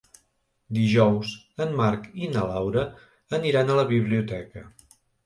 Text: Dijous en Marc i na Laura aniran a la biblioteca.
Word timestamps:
Dijous 0.77 1.33
en 1.65 1.75
Marc 1.81 2.07
i 2.21 2.29
na 2.37 2.45
Laura 2.53 2.87
aniran 3.39 3.71
a 3.71 3.77
la 3.81 3.85
biblioteca. 3.93 4.65